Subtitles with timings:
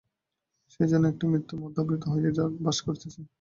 [0.71, 2.31] সে যেন একটা মৃত্যুর মধ্যে আবৃত হইয়া
[2.65, 3.21] বাস করিতেছে।